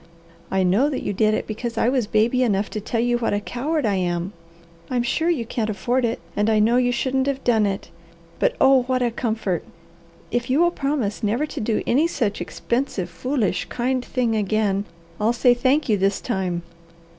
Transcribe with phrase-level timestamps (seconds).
[0.49, 3.39] "I know that you did it because I was baby enough to tell what a
[3.39, 4.33] coward I am.
[4.89, 7.91] I'm sure you can't afford it, and I know you shouldn't have done it,
[8.39, 9.63] but oh, what a comfort!
[10.31, 14.85] If you will promise never to do any such expensive, foolish, kind thing again,
[15.19, 16.63] I'll say thank you this time.